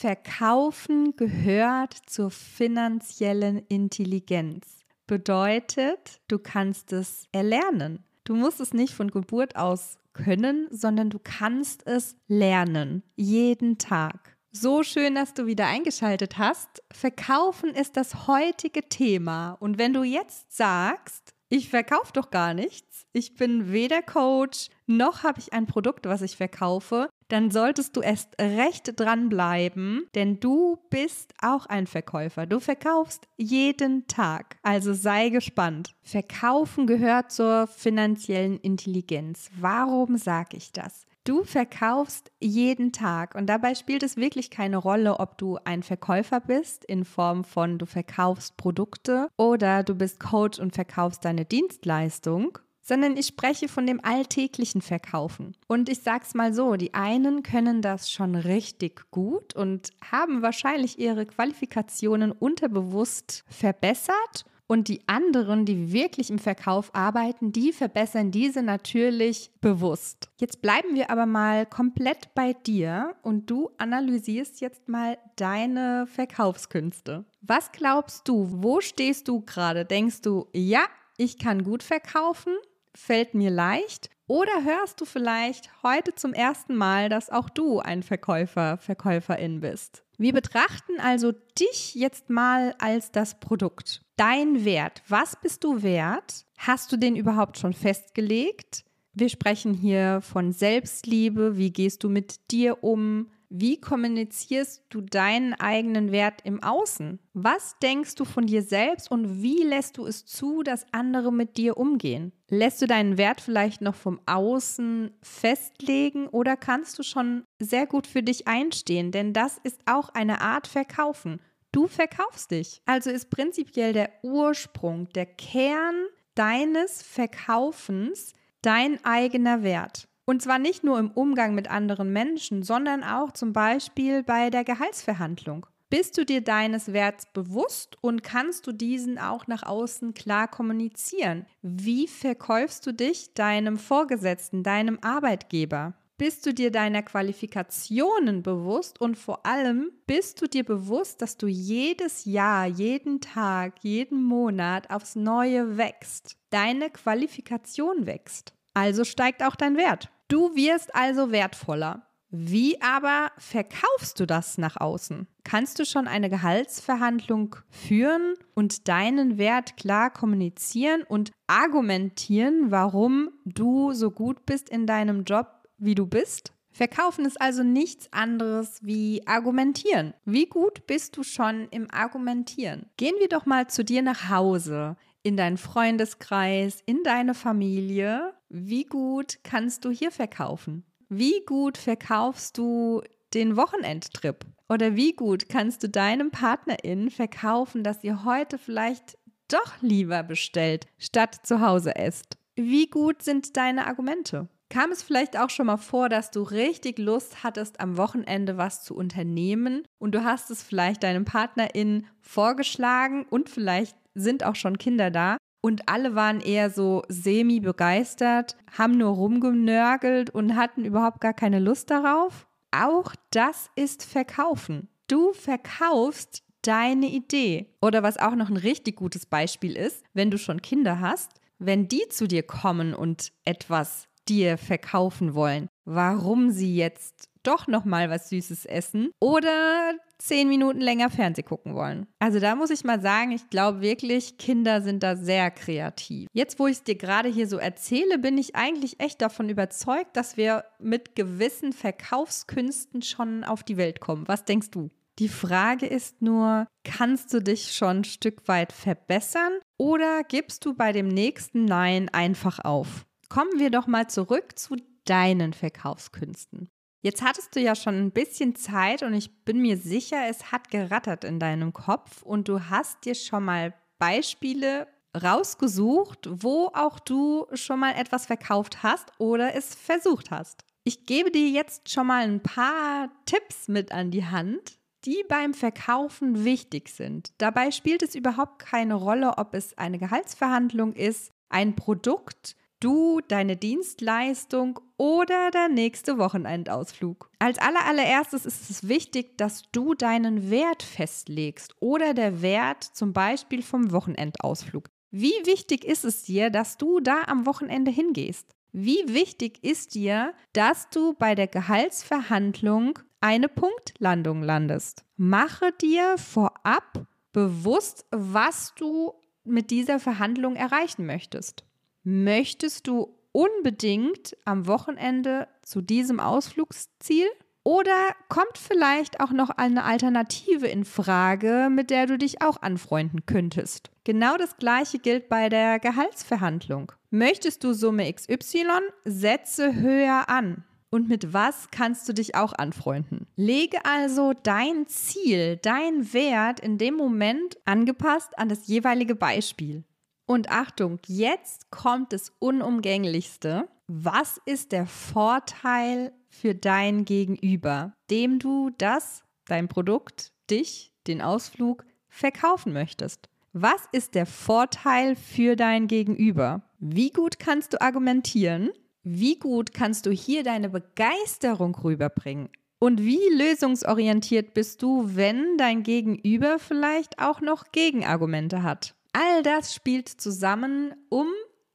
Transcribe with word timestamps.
Verkaufen 0.00 1.16
gehört 1.16 1.92
zur 2.06 2.30
finanziellen 2.30 3.58
Intelligenz. 3.66 4.84
Bedeutet, 5.08 6.20
du 6.28 6.38
kannst 6.38 6.92
es 6.92 7.24
erlernen. 7.32 8.04
Du 8.22 8.36
musst 8.36 8.60
es 8.60 8.72
nicht 8.72 8.94
von 8.94 9.10
Geburt 9.10 9.56
aus 9.56 9.98
können, 10.12 10.68
sondern 10.70 11.10
du 11.10 11.18
kannst 11.18 11.84
es 11.84 12.14
lernen. 12.28 13.02
Jeden 13.16 13.78
Tag. 13.78 14.36
So 14.52 14.84
schön, 14.84 15.16
dass 15.16 15.34
du 15.34 15.46
wieder 15.46 15.66
eingeschaltet 15.66 16.38
hast. 16.38 16.80
Verkaufen 16.92 17.70
ist 17.70 17.96
das 17.96 18.28
heutige 18.28 18.88
Thema. 18.88 19.56
Und 19.58 19.78
wenn 19.78 19.92
du 19.94 20.04
jetzt 20.04 20.56
sagst, 20.56 21.34
ich 21.48 21.70
verkaufe 21.70 22.12
doch 22.12 22.30
gar 22.30 22.54
nichts, 22.54 23.04
ich 23.12 23.34
bin 23.34 23.72
weder 23.72 24.02
Coach, 24.02 24.68
noch 24.86 25.24
habe 25.24 25.40
ich 25.40 25.52
ein 25.52 25.66
Produkt, 25.66 26.06
was 26.06 26.22
ich 26.22 26.36
verkaufe, 26.36 27.08
dann 27.28 27.50
solltest 27.50 27.96
du 27.96 28.00
erst 28.00 28.40
recht 28.40 28.98
dranbleiben, 28.98 30.06
denn 30.14 30.40
du 30.40 30.78
bist 30.90 31.34
auch 31.40 31.66
ein 31.66 31.86
Verkäufer. 31.86 32.46
Du 32.46 32.60
verkaufst 32.60 33.26
jeden 33.36 34.06
Tag. 34.06 34.56
Also 34.62 34.94
sei 34.94 35.28
gespannt. 35.28 35.94
Verkaufen 36.02 36.86
gehört 36.86 37.30
zur 37.30 37.66
finanziellen 37.66 38.58
Intelligenz. 38.58 39.50
Warum 39.58 40.16
sage 40.16 40.56
ich 40.56 40.72
das? 40.72 41.06
Du 41.28 41.44
verkaufst 41.44 42.32
jeden 42.40 42.90
Tag 42.90 43.34
und 43.34 43.48
dabei 43.48 43.74
spielt 43.74 44.02
es 44.02 44.16
wirklich 44.16 44.50
keine 44.50 44.78
Rolle, 44.78 45.20
ob 45.20 45.36
du 45.36 45.58
ein 45.62 45.82
Verkäufer 45.82 46.40
bist 46.40 46.86
in 46.86 47.04
Form 47.04 47.44
von 47.44 47.76
du 47.76 47.84
verkaufst 47.84 48.56
Produkte 48.56 49.28
oder 49.36 49.82
du 49.82 49.94
bist 49.94 50.20
Coach 50.20 50.58
und 50.58 50.74
verkaufst 50.74 51.26
deine 51.26 51.44
Dienstleistung 51.44 52.58
sondern 52.88 53.18
ich 53.18 53.26
spreche 53.26 53.68
von 53.68 53.86
dem 53.86 54.02
alltäglichen 54.02 54.80
Verkaufen. 54.80 55.54
Und 55.66 55.90
ich 55.90 56.00
sag's 56.00 56.32
mal 56.32 56.54
so, 56.54 56.76
die 56.76 56.94
einen 56.94 57.42
können 57.42 57.82
das 57.82 58.10
schon 58.10 58.34
richtig 58.34 59.10
gut 59.10 59.54
und 59.54 59.90
haben 60.10 60.40
wahrscheinlich 60.40 60.98
ihre 60.98 61.26
Qualifikationen 61.26 62.32
unterbewusst 62.32 63.44
verbessert 63.46 64.46
und 64.66 64.88
die 64.88 65.02
anderen, 65.06 65.66
die 65.66 65.92
wirklich 65.92 66.30
im 66.30 66.38
Verkauf 66.38 66.94
arbeiten, 66.94 67.52
die 67.52 67.72
verbessern 67.72 68.30
diese 68.30 68.62
natürlich 68.62 69.50
bewusst. 69.60 70.30
Jetzt 70.38 70.62
bleiben 70.62 70.94
wir 70.94 71.10
aber 71.10 71.26
mal 71.26 71.66
komplett 71.66 72.34
bei 72.34 72.54
dir 72.54 73.16
und 73.22 73.50
du 73.50 73.70
analysierst 73.76 74.62
jetzt 74.62 74.88
mal 74.88 75.18
deine 75.36 76.06
Verkaufskünste. 76.06 77.26
Was 77.42 77.70
glaubst 77.72 78.28
du, 78.28 78.48
wo 78.50 78.80
stehst 78.80 79.28
du 79.28 79.40
gerade? 79.40 79.84
Denkst 79.84 80.22
du, 80.22 80.46
ja, 80.54 80.82
ich 81.16 81.38
kann 81.38 81.64
gut 81.64 81.82
verkaufen? 81.82 82.52
Fällt 82.98 83.34
mir 83.34 83.50
leicht? 83.50 84.10
Oder 84.26 84.64
hörst 84.64 85.00
du 85.00 85.06
vielleicht 85.06 85.70
heute 85.82 86.14
zum 86.14 86.34
ersten 86.34 86.76
Mal, 86.76 87.08
dass 87.08 87.30
auch 87.30 87.48
du 87.48 87.78
ein 87.78 88.02
Verkäufer, 88.02 88.76
Verkäuferin 88.76 89.60
bist? 89.60 90.04
Wir 90.18 90.32
betrachten 90.32 91.00
also 91.00 91.32
dich 91.58 91.94
jetzt 91.94 92.28
mal 92.28 92.74
als 92.78 93.10
das 93.10 93.40
Produkt. 93.40 94.02
Dein 94.16 94.64
Wert. 94.64 95.02
Was 95.08 95.36
bist 95.40 95.64
du 95.64 95.82
wert? 95.82 96.44
Hast 96.58 96.92
du 96.92 96.96
den 96.96 97.16
überhaupt 97.16 97.56
schon 97.56 97.72
festgelegt? 97.72 98.84
Wir 99.14 99.28
sprechen 99.28 99.72
hier 99.72 100.20
von 100.20 100.52
Selbstliebe. 100.52 101.56
Wie 101.56 101.72
gehst 101.72 102.04
du 102.04 102.10
mit 102.10 102.50
dir 102.50 102.84
um? 102.84 103.30
Wie 103.50 103.80
kommunizierst 103.80 104.84
du 104.90 105.00
deinen 105.00 105.54
eigenen 105.54 106.12
Wert 106.12 106.42
im 106.44 106.62
Außen? 106.62 107.18
Was 107.32 107.76
denkst 107.82 108.14
du 108.16 108.26
von 108.26 108.46
dir 108.46 108.62
selbst 108.62 109.10
und 109.10 109.42
wie 109.42 109.62
lässt 109.62 109.96
du 109.96 110.04
es 110.04 110.26
zu, 110.26 110.62
dass 110.62 110.84
andere 110.92 111.32
mit 111.32 111.56
dir 111.56 111.78
umgehen? 111.78 112.32
Lässt 112.50 112.82
du 112.82 112.86
deinen 112.86 113.16
Wert 113.16 113.40
vielleicht 113.40 113.80
noch 113.80 113.94
vom 113.94 114.20
Außen 114.26 115.12
festlegen 115.22 116.26
oder 116.26 116.58
kannst 116.58 116.98
du 116.98 117.02
schon 117.02 117.44
sehr 117.58 117.86
gut 117.86 118.06
für 118.06 118.22
dich 118.22 118.46
einstehen? 118.46 119.12
Denn 119.12 119.32
das 119.32 119.58
ist 119.62 119.80
auch 119.86 120.10
eine 120.10 120.42
Art 120.42 120.66
Verkaufen. 120.66 121.40
Du 121.72 121.86
verkaufst 121.86 122.50
dich. 122.50 122.82
Also 122.84 123.08
ist 123.10 123.30
prinzipiell 123.30 123.94
der 123.94 124.10
Ursprung, 124.22 125.08
der 125.14 125.26
Kern 125.26 126.04
deines 126.34 127.02
Verkaufens 127.02 128.34
dein 128.60 129.02
eigener 129.04 129.62
Wert. 129.62 130.08
Und 130.28 130.42
zwar 130.42 130.58
nicht 130.58 130.84
nur 130.84 130.98
im 130.98 131.10
Umgang 131.10 131.54
mit 131.54 131.70
anderen 131.70 132.12
Menschen, 132.12 132.62
sondern 132.62 133.02
auch 133.02 133.32
zum 133.32 133.54
Beispiel 133.54 134.22
bei 134.22 134.50
der 134.50 134.62
Gehaltsverhandlung. 134.62 135.64
Bist 135.88 136.18
du 136.18 136.26
dir 136.26 136.42
deines 136.42 136.92
Werts 136.92 137.24
bewusst 137.32 137.96
und 138.02 138.22
kannst 138.22 138.66
du 138.66 138.72
diesen 138.72 139.18
auch 139.18 139.46
nach 139.46 139.62
außen 139.62 140.12
klar 140.12 140.46
kommunizieren? 140.46 141.46
Wie 141.62 142.06
verkaufst 142.06 142.86
du 142.86 142.92
dich 142.92 143.32
deinem 143.32 143.78
Vorgesetzten, 143.78 144.62
deinem 144.62 144.98
Arbeitgeber? 145.00 145.94
Bist 146.18 146.44
du 146.44 146.52
dir 146.52 146.70
deiner 146.70 147.02
Qualifikationen 147.02 148.42
bewusst 148.42 149.00
und 149.00 149.16
vor 149.16 149.46
allem 149.46 149.92
bist 150.06 150.42
du 150.42 150.46
dir 150.46 150.64
bewusst, 150.64 151.22
dass 151.22 151.38
du 151.38 151.46
jedes 151.46 152.26
Jahr, 152.26 152.66
jeden 152.66 153.22
Tag, 153.22 153.76
jeden 153.80 154.22
Monat 154.22 154.90
aufs 154.90 155.16
Neue 155.16 155.78
wächst? 155.78 156.36
Deine 156.50 156.90
Qualifikation 156.90 158.04
wächst. 158.04 158.52
Also 158.74 159.04
steigt 159.04 159.42
auch 159.42 159.56
dein 159.56 159.78
Wert. 159.78 160.10
Du 160.28 160.54
wirst 160.54 160.94
also 160.94 161.32
wertvoller. 161.32 162.02
Wie 162.30 162.78
aber 162.82 163.32
verkaufst 163.38 164.20
du 164.20 164.26
das 164.26 164.58
nach 164.58 164.76
außen? 164.76 165.26
Kannst 165.44 165.78
du 165.78 165.86
schon 165.86 166.06
eine 166.06 166.28
Gehaltsverhandlung 166.28 167.56
führen 167.70 168.34
und 168.54 168.86
deinen 168.88 169.38
Wert 169.38 169.78
klar 169.78 170.10
kommunizieren 170.10 171.04
und 171.04 171.32
argumentieren, 171.46 172.70
warum 172.70 173.30
du 173.46 173.94
so 173.94 174.10
gut 174.10 174.44
bist 174.44 174.68
in 174.68 174.86
deinem 174.86 175.24
Job, 175.24 175.66
wie 175.78 175.94
du 175.94 176.06
bist? 176.06 176.52
Verkaufen 176.70 177.24
ist 177.24 177.40
also 177.40 177.62
nichts 177.62 178.12
anderes 178.12 178.80
wie 178.82 179.26
argumentieren. 179.26 180.12
Wie 180.26 180.46
gut 180.46 180.86
bist 180.86 181.16
du 181.16 181.22
schon 181.22 181.66
im 181.70 181.90
Argumentieren? 181.90 182.86
Gehen 182.98 183.14
wir 183.18 183.28
doch 183.28 183.46
mal 183.46 183.68
zu 183.68 183.82
dir 183.82 184.02
nach 184.02 184.28
Hause 184.28 184.96
in 185.22 185.38
deinen 185.38 185.56
Freundeskreis, 185.56 186.82
in 186.84 187.02
deine 187.04 187.34
Familie. 187.34 188.34
Wie 188.50 188.84
gut 188.84 189.40
kannst 189.44 189.84
du 189.84 189.90
hier 189.90 190.10
verkaufen? 190.10 190.84
Wie 191.10 191.44
gut 191.44 191.76
verkaufst 191.76 192.56
du 192.56 193.02
den 193.34 193.56
Wochenendtrip? 193.56 194.46
Oder 194.70 194.96
wie 194.96 195.12
gut 195.12 195.50
kannst 195.50 195.82
du 195.82 195.88
deinem 195.88 196.30
Partnerin 196.30 197.10
verkaufen, 197.10 197.84
dass 197.84 198.04
ihr 198.04 198.24
heute 198.24 198.56
vielleicht 198.56 199.18
doch 199.48 199.82
lieber 199.82 200.22
bestellt, 200.22 200.86
statt 200.96 201.40
zu 201.42 201.60
Hause 201.60 201.94
esst? 201.96 202.38
Wie 202.56 202.88
gut 202.88 203.22
sind 203.22 203.56
deine 203.58 203.86
Argumente? 203.86 204.48
Kam 204.70 204.92
es 204.92 205.02
vielleicht 205.02 205.38
auch 205.38 205.50
schon 205.50 205.66
mal 205.66 205.76
vor, 205.76 206.08
dass 206.08 206.30
du 206.30 206.42
richtig 206.42 206.98
Lust 206.98 207.42
hattest, 207.42 207.80
am 207.80 207.96
Wochenende 207.98 208.56
was 208.56 208.82
zu 208.82 208.94
unternehmen 208.94 209.86
und 209.98 210.14
du 210.14 210.24
hast 210.24 210.50
es 210.50 210.62
vielleicht 210.62 211.02
deinem 211.02 211.24
Partnerin 211.24 212.06
vorgeschlagen 212.20 213.26
und 213.28 213.48
vielleicht 213.50 213.96
sind 214.14 214.44
auch 214.44 214.56
schon 214.56 214.78
Kinder 214.78 215.10
da. 215.10 215.36
Und 215.60 215.88
alle 215.88 216.14
waren 216.14 216.40
eher 216.40 216.70
so 216.70 217.02
semi 217.08 217.60
begeistert, 217.60 218.56
haben 218.76 218.92
nur 218.92 219.10
rumgenörgelt 219.10 220.30
und 220.30 220.56
hatten 220.56 220.84
überhaupt 220.84 221.20
gar 221.20 221.34
keine 221.34 221.58
Lust 221.58 221.90
darauf. 221.90 222.46
Auch 222.70 223.14
das 223.30 223.70
ist 223.74 224.04
Verkaufen. 224.04 224.88
Du 225.08 225.32
verkaufst 225.32 226.44
deine 226.62 227.06
Idee. 227.06 227.74
Oder 227.80 228.02
was 228.02 228.18
auch 228.18 228.34
noch 228.34 228.50
ein 228.50 228.56
richtig 228.56 228.96
gutes 228.96 229.26
Beispiel 229.26 229.76
ist, 229.76 230.04
wenn 230.12 230.30
du 230.30 230.38
schon 230.38 230.62
Kinder 230.62 231.00
hast, 231.00 231.32
wenn 231.58 231.88
die 231.88 232.06
zu 232.08 232.28
dir 232.28 232.42
kommen 232.42 232.94
und 232.94 233.32
etwas 233.44 234.06
dir 234.28 234.58
verkaufen 234.58 235.34
wollen, 235.34 235.68
warum 235.84 236.50
sie 236.50 236.76
jetzt 236.76 237.30
doch 237.48 237.66
noch 237.66 237.84
mal 237.84 238.10
was 238.10 238.28
Süßes 238.28 238.66
essen 238.66 239.10
oder 239.20 239.94
zehn 240.18 240.48
Minuten 240.48 240.80
länger 240.80 241.10
Fernseh 241.10 241.42
gucken 241.42 241.74
wollen. 241.74 242.06
Also 242.18 242.40
da 242.40 242.54
muss 242.54 242.70
ich 242.70 242.84
mal 242.84 243.00
sagen, 243.00 243.32
ich 243.32 243.48
glaube 243.48 243.80
wirklich, 243.80 244.36
Kinder 244.36 244.82
sind 244.82 245.02
da 245.02 245.16
sehr 245.16 245.50
kreativ. 245.50 246.28
Jetzt, 246.32 246.58
wo 246.58 246.66
ich 246.66 246.78
es 246.78 246.82
dir 246.84 246.96
gerade 246.96 247.28
hier 247.28 247.48
so 247.48 247.56
erzähle, 247.56 248.18
bin 248.18 248.36
ich 248.36 248.54
eigentlich 248.54 249.00
echt 249.00 249.22
davon 249.22 249.48
überzeugt, 249.48 250.16
dass 250.16 250.36
wir 250.36 250.64
mit 250.78 251.16
gewissen 251.16 251.72
Verkaufskünsten 251.72 253.02
schon 253.02 253.44
auf 253.44 253.62
die 253.62 253.76
Welt 253.76 254.00
kommen. 254.00 254.28
Was 254.28 254.44
denkst 254.44 254.70
du? 254.70 254.90
Die 255.18 255.28
Frage 255.28 255.86
ist 255.86 256.22
nur, 256.22 256.68
kannst 256.84 257.32
du 257.32 257.40
dich 257.40 257.72
schon 257.72 257.98
ein 257.98 258.04
Stück 258.04 258.46
weit 258.46 258.72
verbessern 258.72 259.52
oder 259.76 260.22
gibst 260.22 260.64
du 260.64 260.74
bei 260.74 260.92
dem 260.92 261.08
nächsten 261.08 261.64
Nein 261.64 262.08
einfach 262.10 262.60
auf? 262.60 263.04
Kommen 263.28 263.58
wir 263.58 263.70
doch 263.70 263.88
mal 263.88 264.08
zurück 264.08 264.56
zu 264.58 264.76
deinen 265.04 265.54
Verkaufskünsten. 265.54 266.68
Jetzt 267.00 267.22
hattest 267.22 267.54
du 267.54 267.60
ja 267.60 267.76
schon 267.76 267.94
ein 267.94 268.10
bisschen 268.10 268.56
Zeit 268.56 269.02
und 269.02 269.14
ich 269.14 269.44
bin 269.44 269.62
mir 269.62 269.76
sicher, 269.76 270.26
es 270.28 270.50
hat 270.50 270.70
gerattert 270.70 271.22
in 271.22 271.38
deinem 271.38 271.72
Kopf 271.72 272.22
und 272.22 272.48
du 272.48 272.68
hast 272.68 273.04
dir 273.04 273.14
schon 273.14 273.44
mal 273.44 273.72
Beispiele 273.98 274.88
rausgesucht, 275.16 276.28
wo 276.30 276.70
auch 276.74 276.98
du 276.98 277.46
schon 277.54 277.80
mal 277.80 277.92
etwas 277.92 278.26
verkauft 278.26 278.82
hast 278.82 279.12
oder 279.18 279.54
es 279.54 279.74
versucht 279.74 280.30
hast. 280.30 280.64
Ich 280.84 281.06
gebe 281.06 281.30
dir 281.30 281.48
jetzt 281.48 281.90
schon 281.90 282.08
mal 282.08 282.24
ein 282.24 282.42
paar 282.42 283.10
Tipps 283.26 283.68
mit 283.68 283.92
an 283.92 284.10
die 284.10 284.24
Hand, 284.24 284.78
die 285.04 285.24
beim 285.28 285.54
Verkaufen 285.54 286.44
wichtig 286.44 286.88
sind. 286.88 287.32
Dabei 287.38 287.70
spielt 287.70 288.02
es 288.02 288.14
überhaupt 288.14 288.58
keine 288.58 288.94
Rolle, 288.94 289.38
ob 289.38 289.54
es 289.54 289.76
eine 289.78 289.98
Gehaltsverhandlung 289.98 290.94
ist, 290.94 291.30
ein 291.48 291.76
Produkt, 291.76 292.56
du, 292.80 293.20
deine 293.26 293.56
Dienstleistung 293.56 294.80
oder 294.96 295.50
der 295.50 295.68
nächste 295.68 296.18
Wochenendausflug. 296.18 297.30
Als 297.38 297.58
allererstes 297.58 298.46
ist 298.46 298.70
es 298.70 298.88
wichtig, 298.88 299.38
dass 299.38 299.62
du 299.72 299.94
deinen 299.94 300.50
Wert 300.50 300.82
festlegst 300.82 301.74
oder 301.80 302.14
der 302.14 302.42
Wert 302.42 302.82
zum 302.82 303.12
Beispiel 303.12 303.62
vom 303.62 303.92
Wochenendausflug. 303.92 304.90
Wie 305.10 305.34
wichtig 305.44 305.84
ist 305.84 306.04
es 306.04 306.22
dir, 306.24 306.50
dass 306.50 306.76
du 306.76 307.00
da 307.00 307.22
am 307.26 307.46
Wochenende 307.46 307.90
hingehst? 307.90 308.54
Wie 308.72 309.02
wichtig 309.06 309.64
ist 309.64 309.94
dir, 309.94 310.34
dass 310.52 310.90
du 310.90 311.14
bei 311.14 311.34
der 311.34 311.46
Gehaltsverhandlung 311.46 312.98
eine 313.20 313.48
Punktlandung 313.48 314.42
landest? 314.42 315.04
Mache 315.16 315.72
dir 315.72 316.18
vorab 316.18 317.06
bewusst, 317.32 318.04
was 318.10 318.74
du 318.76 319.14
mit 319.44 319.70
dieser 319.70 319.98
Verhandlung 319.98 320.56
erreichen 320.56 321.06
möchtest. 321.06 321.64
Möchtest 322.10 322.86
du 322.86 323.18
unbedingt 323.32 324.34
am 324.46 324.66
Wochenende 324.66 325.46
zu 325.60 325.82
diesem 325.82 326.20
Ausflugsziel? 326.20 327.26
Oder 327.64 328.14
kommt 328.30 328.56
vielleicht 328.56 329.20
auch 329.20 329.30
noch 329.30 329.50
eine 329.50 329.84
Alternative 329.84 330.66
in 330.68 330.86
Frage, 330.86 331.68
mit 331.70 331.90
der 331.90 332.06
du 332.06 332.16
dich 332.16 332.40
auch 332.40 332.62
anfreunden 332.62 333.26
könntest? 333.26 333.90
Genau 334.04 334.38
das 334.38 334.56
gleiche 334.56 334.98
gilt 334.98 335.28
bei 335.28 335.50
der 335.50 335.78
Gehaltsverhandlung. 335.80 336.92
Möchtest 337.10 337.62
du 337.62 337.74
Summe 337.74 338.10
XY, 338.10 338.64
setze 339.04 339.74
höher 339.74 340.30
an. 340.30 340.64
Und 340.88 341.10
mit 341.10 341.34
was 341.34 341.70
kannst 341.70 342.08
du 342.08 342.14
dich 342.14 342.34
auch 342.34 342.54
anfreunden? 342.54 343.26
Lege 343.36 343.84
also 343.84 344.32
dein 344.32 344.86
Ziel, 344.86 345.58
dein 345.60 346.14
Wert 346.14 346.60
in 346.60 346.78
dem 346.78 346.94
Moment 346.94 347.58
angepasst 347.66 348.38
an 348.38 348.48
das 348.48 348.66
jeweilige 348.66 349.14
Beispiel. 349.14 349.84
Und 350.30 350.50
Achtung, 350.50 350.98
jetzt 351.06 351.70
kommt 351.70 352.12
das 352.12 352.34
Unumgänglichste. 352.38 353.66
Was 353.86 354.38
ist 354.44 354.72
der 354.72 354.84
Vorteil 354.84 356.12
für 356.28 356.54
dein 356.54 357.06
Gegenüber, 357.06 357.94
dem 358.10 358.38
du 358.38 358.68
das, 358.76 359.24
dein 359.46 359.68
Produkt, 359.68 360.34
dich, 360.50 360.92
den 361.06 361.22
Ausflug 361.22 361.86
verkaufen 362.10 362.74
möchtest? 362.74 363.30
Was 363.54 363.88
ist 363.92 364.14
der 364.14 364.26
Vorteil 364.26 365.16
für 365.16 365.56
dein 365.56 365.86
Gegenüber? 365.86 366.60
Wie 366.78 367.08
gut 367.08 367.38
kannst 367.38 367.72
du 367.72 367.80
argumentieren? 367.80 368.68
Wie 369.02 369.38
gut 369.38 369.72
kannst 369.72 370.04
du 370.04 370.10
hier 370.10 370.42
deine 370.42 370.68
Begeisterung 370.68 371.74
rüberbringen? 371.74 372.50
Und 372.78 373.02
wie 373.02 373.26
lösungsorientiert 373.34 374.52
bist 374.52 374.82
du, 374.82 375.16
wenn 375.16 375.56
dein 375.56 375.84
Gegenüber 375.84 376.58
vielleicht 376.58 377.18
auch 377.18 377.40
noch 377.40 377.72
Gegenargumente 377.72 378.62
hat? 378.62 378.94
All 379.12 379.42
das 379.42 379.74
spielt 379.74 380.08
zusammen, 380.08 380.94
um 381.08 381.28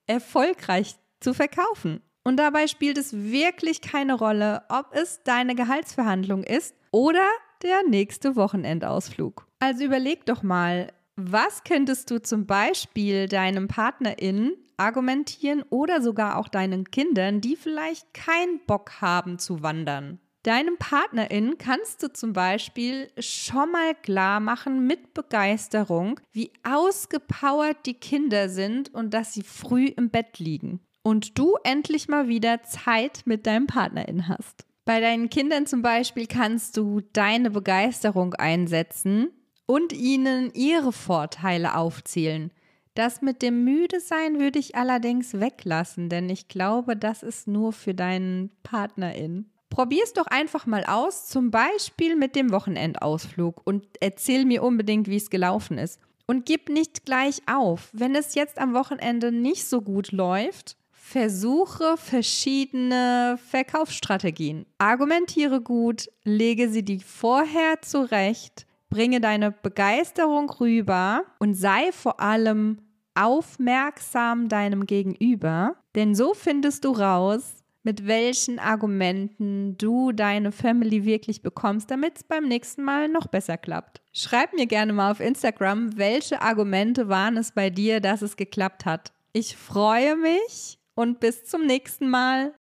erfolgreich 0.07 0.95
zu 1.19 1.33
verkaufen. 1.33 2.01
Und 2.23 2.37
dabei 2.37 2.67
spielt 2.67 2.97
es 2.97 3.13
wirklich 3.13 3.81
keine 3.81 4.13
Rolle, 4.13 4.63
ob 4.69 4.93
es 4.93 5.23
deine 5.23 5.55
Gehaltsverhandlung 5.55 6.43
ist 6.43 6.75
oder 6.91 7.27
der 7.63 7.83
nächste 7.87 8.35
Wochenendausflug. 8.35 9.47
Also 9.59 9.83
überleg 9.83 10.25
doch 10.25 10.43
mal, 10.43 10.91
was 11.15 11.63
könntest 11.63 12.11
du 12.11 12.21
zum 12.21 12.45
Beispiel 12.45 13.27
deinem 13.27 13.67
PartnerInnen 13.67 14.55
argumentieren 14.77 15.63
oder 15.69 16.01
sogar 16.01 16.37
auch 16.37 16.47
deinen 16.47 16.89
Kindern, 16.91 17.41
die 17.41 17.55
vielleicht 17.55 18.13
keinen 18.13 18.65
Bock 18.65 19.01
haben 19.01 19.37
zu 19.37 19.61
wandern? 19.61 20.19
Deinem 20.43 20.77
PartnerIn 20.77 21.57
kannst 21.57 22.03
du 22.03 22.11
zum 22.11 22.33
Beispiel 22.33 23.07
schon 23.17 23.71
mal 23.71 23.95
klar 23.95 24.41
machen 24.41 24.85
mit 24.85 25.13
Begeisterung, 25.13 26.19
wie 26.33 26.51
ausgepowert 26.63 27.77
die 27.85 27.93
Kinder 27.93 28.49
sind 28.49 28.93
und 28.93 29.13
dass 29.13 29.33
sie 29.33 29.43
früh 29.43 29.85
im 29.85 30.09
Bett 30.09 30.39
liegen 30.39 30.81
und 31.01 31.37
du 31.37 31.55
endlich 31.63 32.09
mal 32.09 32.27
wieder 32.27 32.61
Zeit 32.63 33.21
mit 33.25 33.47
deinem 33.47 33.67
Partnerin 33.67 34.27
hast. 34.27 34.65
Bei 34.83 34.99
deinen 34.99 35.29
Kindern 35.29 35.65
zum 35.65 35.81
Beispiel 35.81 36.27
kannst 36.27 36.75
du 36.75 36.99
deine 37.13 37.49
Begeisterung 37.49 38.33
einsetzen 38.33 39.29
und 39.65 39.93
ihnen 39.93 40.51
ihre 40.53 40.91
Vorteile 40.91 41.75
aufzählen. 41.75 42.51
Das 42.95 43.21
mit 43.21 43.41
dem 43.41 43.63
Müdesein 43.63 44.41
würde 44.41 44.59
ich 44.59 44.75
allerdings 44.75 45.39
weglassen, 45.39 46.09
denn 46.09 46.29
ich 46.29 46.49
glaube, 46.49 46.97
das 46.97 47.23
ist 47.23 47.47
nur 47.47 47.71
für 47.71 47.93
deinen 47.93 48.51
Partnerin. 48.61 49.49
Probier 49.73 50.03
es 50.03 50.13
doch 50.13 50.27
einfach 50.27 50.67
mal 50.67 50.83
aus, 50.85 51.27
zum 51.27 51.49
Beispiel 51.49 52.15
mit 52.15 52.35
dem 52.35 52.51
Wochenendausflug 52.51 53.59
und 53.63 53.87
erzähl 54.01 54.45
mir 54.45 54.61
unbedingt, 54.61 55.07
wie 55.07 55.15
es 55.15 55.31
gelaufen 55.31 55.79
ist. 55.79 55.99
Und 56.27 56.45
gib 56.45 56.69
nicht 56.69 57.05
gleich 57.05 57.41
auf. 57.51 57.89
Wenn 57.91 58.13
es 58.13 58.35
jetzt 58.35 58.59
am 58.59 58.75
Wochenende 58.75 59.31
nicht 59.31 59.65
so 59.65 59.81
gut 59.81 60.11
läuft, 60.11 60.77
Versuche 60.91 61.95
verschiedene 61.97 63.39
Verkaufsstrategien. 63.49 64.65
Argumentiere 64.77 65.59
gut, 65.59 66.07
lege 66.23 66.69
sie 66.69 66.83
dir 66.83 67.01
vorher 67.01 67.81
zurecht, 67.81 68.67
bringe 68.89 69.21
deine 69.21 69.51
Begeisterung 69.51 70.51
rüber 70.51 71.23
und 71.39 71.55
sei 71.55 71.91
vor 71.91 72.19
allem 72.19 72.77
aufmerksam 73.15 74.49
deinem 74.49 74.85
Gegenüber, 74.85 75.75
denn 75.95 76.13
so 76.15 76.33
findest 76.33 76.85
du 76.85 76.91
raus, 76.91 77.62
mit 77.83 78.07
welchen 78.07 78.59
Argumenten 78.59 79.77
du 79.77 80.13
deine 80.13 80.51
Family 80.51 81.03
wirklich 81.05 81.41
bekommst, 81.41 81.91
damit 81.91 82.17
es 82.17 82.23
beim 82.23 82.47
nächsten 82.47 82.81
Mal 82.81 83.09
noch 83.09 83.27
besser 83.27 83.57
klappt. 83.57 84.01
Schreib 84.13 84.53
mir 84.53 84.67
gerne 84.67 84.93
mal 84.93 85.11
auf 85.11 85.19
Instagram, 85.19 85.97
welche 85.97 86.41
Argumente 86.41 87.09
waren 87.09 87.35
es 87.35 87.51
bei 87.51 87.69
dir, 87.69 87.99
dass 87.99 88.21
es 88.21 88.37
geklappt 88.37 88.85
hat. 88.85 89.11
Ich 89.33 89.57
freue 89.57 90.15
mich 90.15 90.79
und 90.95 91.19
bis 91.19 91.43
zum 91.43 91.65
nächsten 91.65 92.09
Mal. 92.09 92.53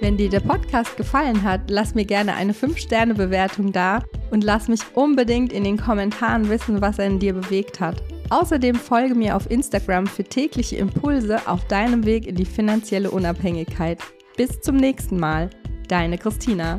Wenn 0.00 0.16
dir 0.16 0.28
der 0.28 0.40
Podcast 0.40 0.96
gefallen 0.96 1.42
hat, 1.42 1.70
lass 1.70 1.94
mir 1.94 2.04
gerne 2.04 2.34
eine 2.34 2.52
5-Sterne-Bewertung 2.52 3.72
da 3.72 4.02
und 4.30 4.44
lass 4.44 4.68
mich 4.68 4.80
unbedingt 4.94 5.52
in 5.52 5.64
den 5.64 5.78
Kommentaren 5.78 6.48
wissen, 6.48 6.80
was 6.80 6.98
er 6.98 7.06
in 7.06 7.18
dir 7.18 7.32
bewegt 7.32 7.80
hat. 7.80 8.02
Außerdem 8.30 8.74
folge 8.76 9.14
mir 9.14 9.36
auf 9.36 9.50
Instagram 9.50 10.06
für 10.06 10.24
tägliche 10.24 10.76
Impulse 10.76 11.46
auf 11.46 11.66
deinem 11.68 12.04
Weg 12.04 12.26
in 12.26 12.34
die 12.34 12.44
finanzielle 12.44 13.10
Unabhängigkeit. 13.10 13.98
Bis 14.36 14.60
zum 14.60 14.76
nächsten 14.76 15.18
Mal, 15.18 15.50
deine 15.88 16.18
Christina. 16.18 16.78